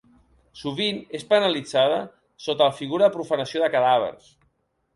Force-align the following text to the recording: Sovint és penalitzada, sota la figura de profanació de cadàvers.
Sovint 0.61 1.01
és 1.19 1.25
penalitzada, 1.33 1.99
sota 2.47 2.71
la 2.73 2.77
figura 2.81 3.07
de 3.09 3.13
profanació 3.19 3.65
de 3.67 3.73
cadàvers. 3.77 4.35